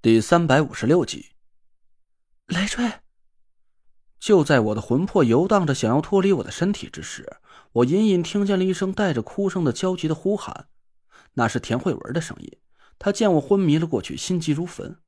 [0.00, 1.30] 第三百五十六集，
[2.46, 3.00] 雷锤。
[4.20, 7.38] 就在我的魂魄游荡着，想要脱离我的身体之时，
[7.72, 10.68] 我隐隐听见了一声带着哭声的焦急的呼喊，
[11.34, 12.58] 那是田慧文的声音。
[12.96, 14.98] 他见我昏迷了过去，心急如焚。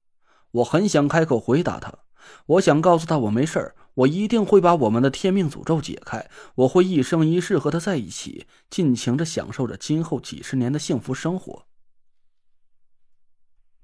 [0.51, 2.01] 我很想开口回答他，
[2.47, 11.69] 我想告诉他我没事我一定会把我们的天命诅咒解开，我会一生一世和他在一起，尽情的享受着今后几十年的幸福生活。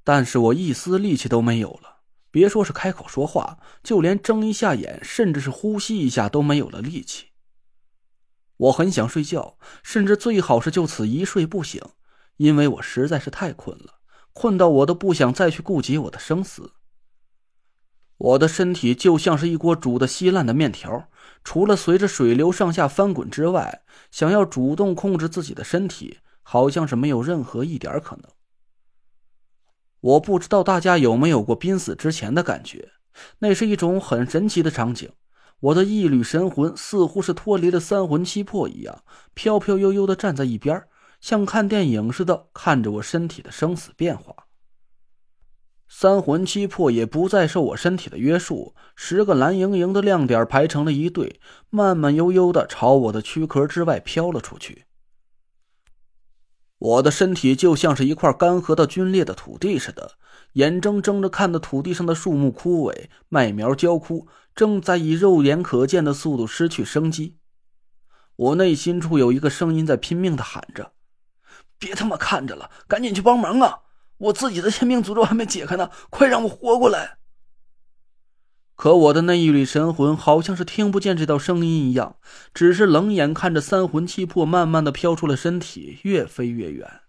[0.06, 1.96] 但是我一丝力气都没有了，
[2.30, 7.30] 别说是开口说话，就连睁一下眼，甚至是呼吸一下都没有了力气。
[8.56, 11.82] 我很想睡觉，甚至最好是就此一睡不醒，
[12.36, 13.94] 因为我实在是太困了，
[14.32, 16.74] 困到我都不想再去顾及我的生死。
[18.16, 21.10] 我的身体就像是一锅煮的稀烂的面条，
[21.42, 23.82] 除了随着水流上下翻滚之外，
[24.12, 28.30] 想要主动控制自己的身体，好像是没有任何一点可能。
[30.06, 32.90] 我不知道大家有没有过濒死之前的感觉，
[33.40, 35.10] 那是一种很神奇的场景。
[35.58, 39.02] 我的一缕神魂似乎是脱离了三魂七魄一样，
[39.34, 40.80] 飘飘悠悠的站在一边，
[41.20, 44.32] 像看电影似的看着我身体的生死变化。
[45.88, 54.84] 三魂七魄也不再受我身体的约束，十个蓝莹莹的亮点排成了一队，慢慢悠悠的朝我的躯壳之外飘了出去。
[56.78, 60.12] 我的身体就像是一块干涸到皲裂的土地似的，
[60.52, 67.38] 眼睁睁着看着土地上的树木枯萎，麦苗焦枯，正在以肉眼可见的速度失去生机。
[68.36, 70.92] 我内心处有一个声音在拼命的喊着
[71.78, 73.80] ：“别他妈看着了，赶紧去帮忙啊！
[74.18, 77.16] 我自己的天命诅咒还没解开呢，快让我活过来！”
[78.76, 82.16] 可我的那一缕神魂好像是听不见这道声音一样，
[82.52, 87.00] 只是冷眼看着三魂七魄慢慢的飘出了身体，越飞越远。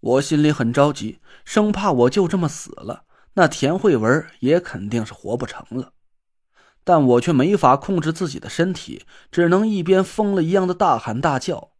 [0.00, 5.92] 我心里很着急，生怕我就这么死了，那田慧文也肯定是活不成了。
[6.82, 11.70] 但我却没法控制自己的身体，只能一边疯了一样的大喊大叫。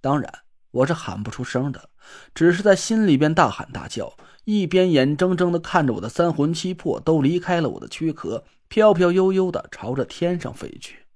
[0.00, 0.30] 当然，
[0.70, 1.88] 我是喊不出声的，
[2.34, 4.16] 只是在心里边大喊大叫。
[4.44, 11.06] 一边眼睁睁的看着我的三魂七魄都离开了我的躯壳，飘飘悠悠的朝着天上飞去。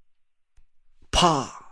[1.10, 1.64] 啪！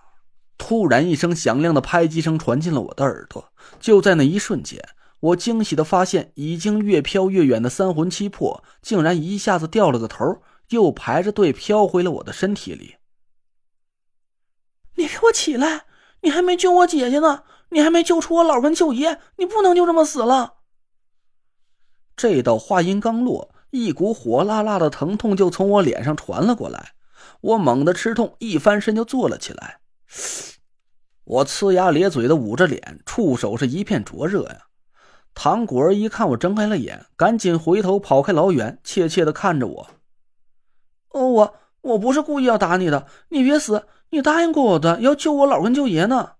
[0.58, 3.52] 突然一声响亮的拍击声传进了我的耳朵。
[3.78, 4.82] 就在那一瞬间，
[5.20, 12.96] 我惊喜的发现，已经越飘越远的三魂七魄竟然一下子掉了个头，又排着队飘回了我的身体里。
[14.96, 15.86] 你给我起来！
[16.22, 17.44] 你还没救我姐姐呢！
[17.74, 19.18] 你还没救出我老跟舅爷！
[19.36, 20.54] 你不能就这么死了！
[22.16, 26.92] 这道话音刚落，一股火辣辣的疼痛就从我脸上传了过来。
[27.40, 29.80] 我猛地吃痛，一翻身就坐了起来。
[31.24, 34.66] 我呲牙咧嘴的捂着脸，触手是一片灼热呀。
[35.34, 39.88] 唐果儿一看我睁开了眼，赶紧回头跑开老远，怯怯的看着我。
[41.08, 46.34] 哦，我我不是故意要打你的，你别死，你答应过我的，要救我老跟舅爷呢。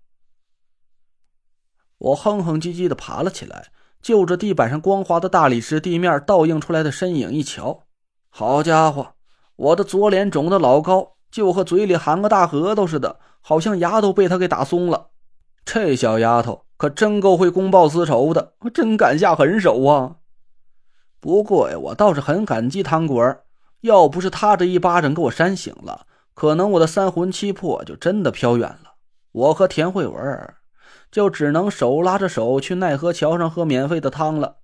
[1.97, 3.67] 我哼哼唧唧的爬了起来。
[4.01, 7.85] 就着地板上光滑的大理石地面倒映出来的身影一瞧，
[8.29, 9.13] 好家伙，
[9.55, 15.07] 我的左脸肿的老高，就和嘴里含个大核桃似的，好像牙都被他给打松了。
[15.65, 20.17] 这小丫头可真够会公报私仇的，真敢下狠手啊！
[21.19, 23.45] 不过呀，我倒是很感激汤果儿，
[23.81, 28.93] 要不是他这一巴掌给我扇醒了，可能我的三魂七魄就真的飘远了。
[29.31, 30.15] 我和田慧文
[31.15, 34.57] 就只能手拉着手去奈何桥上喝免费的汤了。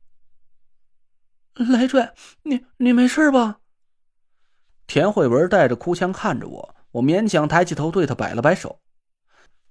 [1.55, 2.13] 来拽，
[2.43, 3.59] 你你没事吧？
[4.85, 8.81] 田慧文带着哭腔看着我，我勉强抬起头对他摆了摆手。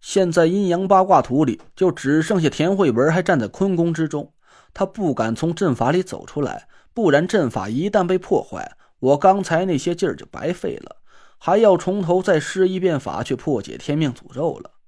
[0.01, 4.33] 现在阴阳八卦图里就只剩下田慧文还站在坤宫之中，
[4.73, 10.97] 他不敢从阵法里走出来，不然阵法一旦被破坏，我刚才那些劲儿就白费了，
[11.37, 14.80] 还要从头再施一遍法去破解天命诅咒了。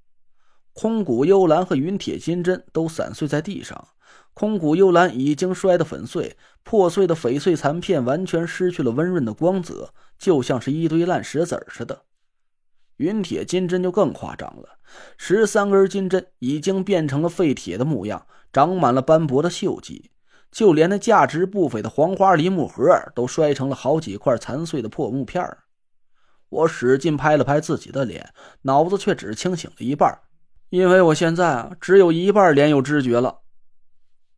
[0.74, 3.88] 空谷幽兰和云铁金针都散碎在地上，
[4.34, 12.02] 空谷幽兰已经摔得粉碎，破碎的翡翠残片完全失去了温润的光泽，就像是一堆烂石子似的。
[12.96, 14.78] 云铁金针就更夸张了，
[15.18, 20.10] 十三根金针已经变成了废铁的模样，长满了斑驳的锈迹，
[20.50, 25.44] 就连那价值不菲的黄花梨木盒都摔成了好几块残碎的破木片
[26.48, 28.32] 我使劲拍了拍自己的脸，
[28.62, 30.18] 脑子却只清醒了一半。
[30.72, 33.40] 因为我现在啊，只有一半脸有知觉了。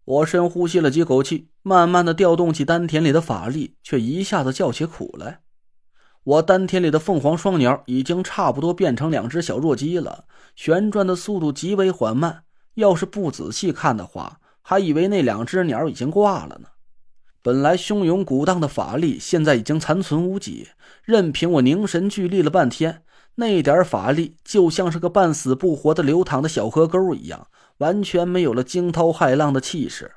[0.04, 5.42] 我深呼吸了几口气，慢慢的调动起丹田里的法力，却一下子叫起苦来。
[6.24, 10.24] 我丹田里的凤凰双鸟已经差不多变成两只小弱鸡了，
[10.56, 12.42] 旋转的速度极为缓慢。
[12.74, 16.70] 要是不仔细看的话，还以为那两只鸟已经挂了呢。
[17.42, 20.70] 本来汹涌鼓荡的法力，现在已经残存无几。
[21.04, 23.04] 任凭我凝神聚力了半天，
[23.36, 27.48] 那点法力就像是个半死不活的流淌的小河沟一样，
[27.78, 30.12] 完全没有了惊涛骇浪的气势。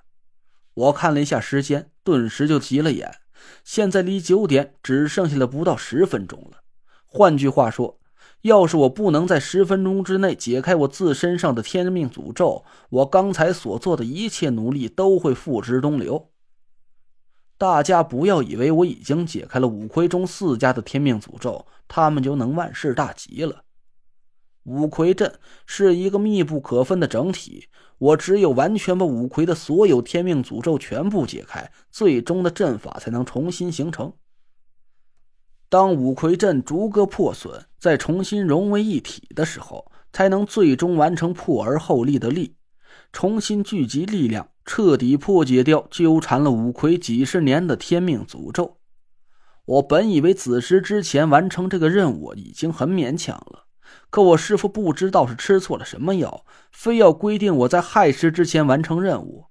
[0.76, 3.16] 我看了一下时间，顿时就急了眼。
[3.64, 6.60] 现在离九点只剩下了不到十分钟了。
[7.06, 8.00] 换句话说，
[8.42, 16.30] 要是我不能在十分钟之内解开我自身上的天命诅咒，我刚才所做的一切努力都会付之东流。
[17.58, 23.64] 大家不要以为我已经解开了五魁中四家的天命诅咒，他们就能万事大吉了。
[24.64, 27.68] 五魁阵是一个密不可分的整体，
[27.98, 34.14] 我只有完全把五魁的所有天命诅咒全部解开，最终的阵法才能重新形成。
[35.70, 42.56] 当五魁阵逐个破损，再重新融为一体的时候，才能最终完成破而后立的立，
[43.12, 44.50] 重新聚集力量。
[44.68, 48.78] 彻底破解掉纠缠了五魁几十年的天命诅咒。
[49.64, 53.66] 我本以为子时之前完成这个任务已经很勉强了，
[54.10, 59.46] 可我师傅不知道是吃错了什么药，非要规定我在亥时之前完成任务。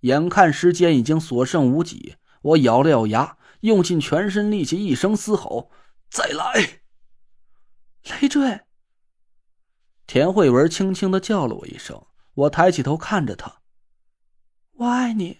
[0.00, 5.70] 眼看时间已经所剩无几，我咬了咬牙，用尽全身力气，一声嘶吼
[6.10, 6.80] ：“再来！”
[8.20, 8.60] 累赘。
[10.06, 13.60] 田慧文轻轻的叫了我一声，我抬起头看着他。
[14.78, 15.38] 我爱你。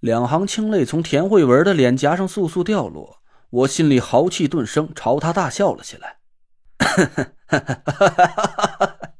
[0.00, 6.18] 两行清泪从田慧文的脸颊上簌簌掉落，我心里豪气顿生，朝他大笑了起来。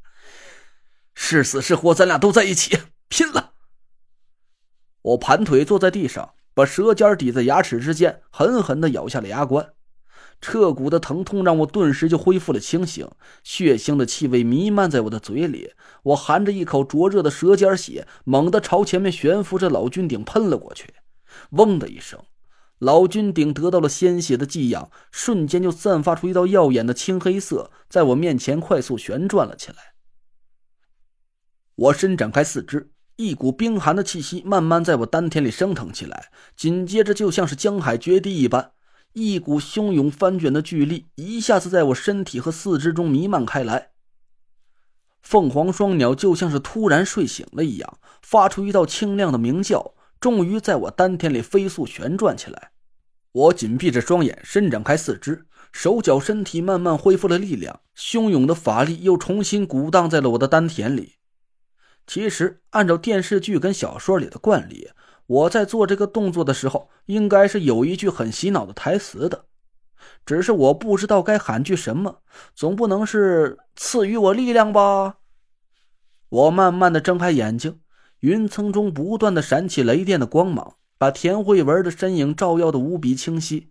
[1.14, 2.78] 是死是活，咱俩都在一起，
[3.08, 3.54] 拼了！
[5.00, 9.72] 我盘腿坐在地上，把舌尖抵在牙齿之间，狠狠的咬下了牙关。
[10.46, 13.08] 彻骨的疼痛让我顿时就恢复了清醒，
[13.42, 15.72] 血腥的气味弥漫在我的嘴里。
[16.02, 20.92] 我含着一口灼热的舌尖血，猛地朝前面悬浮着老君鼎喷了过去。
[21.52, 22.20] 嗡的一声，
[22.78, 29.94] 老君鼎得到了鲜血的寄养，瞬间就散发出一道耀眼的青黑色，在我面前快速旋转了起来。
[31.74, 38.72] 我伸展开四肢，一股冰寒的气息慢慢在我丹田里升腾起来，紧接着就像是江海决堤一般。
[39.14, 43.90] 一股汹涌翻卷的巨力一下子在我身体和四肢中弥漫开来。
[45.22, 52.72] 凤凰双鸟就像是突然睡醒了一样，发出一道清亮的鸣叫，终于在我丹田里飞速旋转起来。
[53.32, 61.14] 我紧闭着双眼，伸展开四肢，手脚身体慢慢恢复了力量，汹涌的法力又重新鼓荡在了我的丹田里。
[62.06, 64.90] 其实，按照电视剧跟小说里的惯例。
[65.26, 69.46] 我在做这个动作的时候，应该是有一句很洗脑的台词的，
[70.26, 72.20] 只是我不知道该喊句什么，
[72.54, 75.16] 总不能是赐予我力量吧？
[76.28, 77.80] 我慢慢的睁开眼睛，
[78.20, 83.70] 云层中不断的闪起雷电的光芒，把田慧文的身影照耀的无比清晰。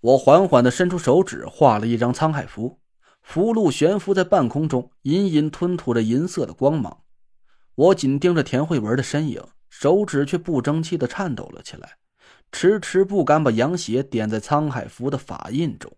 [0.00, 2.78] 我缓缓的伸出手指，画了一张沧海符，
[3.22, 7.00] 符箓悬浮在半空中，隐隐吞吐着银色的光芒。
[7.74, 9.42] 我紧盯着田慧文的身影。
[9.78, 11.98] 手指却不争气的颤抖了起来，
[12.50, 15.94] 迟迟不敢把羊血点在沧海符的法印中。